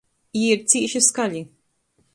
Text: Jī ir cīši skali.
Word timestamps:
Jī 0.37 0.47
ir 0.53 0.63
cīši 0.73 1.03
skali. 1.11 1.47